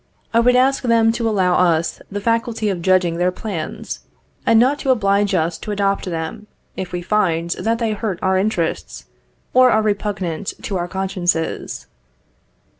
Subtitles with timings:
[0.33, 3.99] I would ask them to allow us the faculty of judging of their plans,
[4.47, 8.35] and not to oblige us to adopt them, if we find that they hurt our
[8.35, 9.05] interests
[9.53, 11.85] or are repugnant to our consciences.